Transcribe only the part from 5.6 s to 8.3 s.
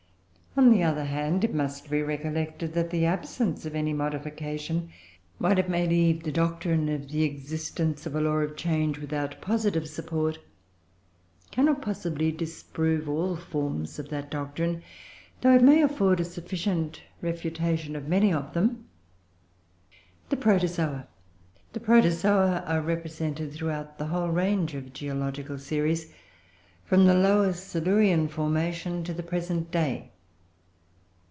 may leave the doctrine of the existence of a